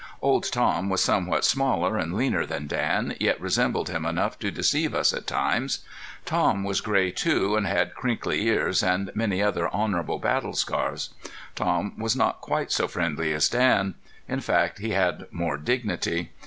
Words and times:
Old 0.19 0.51
Tom 0.51 0.89
was 0.89 1.03
somewhat 1.03 1.45
smaller 1.45 1.95
and 1.95 2.15
leaner 2.15 2.43
than 2.43 2.65
Dan, 2.65 3.15
yet 3.19 3.39
resembled 3.39 3.89
him 3.89 4.03
enough 4.03 4.39
to 4.39 4.49
deceive 4.49 4.95
us 4.95 5.13
at 5.13 5.27
times. 5.27 5.85
Tom 6.25 6.63
was 6.63 6.81
gray, 6.81 7.11
too, 7.11 7.55
and 7.55 7.67
had 7.67 7.93
crinkly 7.93 8.41
ears, 8.47 8.81
and 8.81 9.11
many 9.13 9.43
other 9.43 9.69
honorable 9.69 10.17
battle 10.17 10.53
scars. 10.55 11.13
Tom 11.53 11.93
was 11.99 12.15
not 12.15 12.41
quite 12.41 12.71
so 12.71 12.87
friendly 12.87 13.31
as 13.31 13.47
Dan; 13.47 13.93
in 14.27 14.39
fact 14.39 14.79
he 14.79 14.89
had 14.89 15.27
more 15.29 15.55
dignity. 15.57 16.31